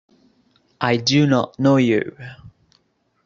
I 0.81 0.97
do 0.97 1.27
not 1.27 1.59
know 1.59 1.77
you. 1.77 2.17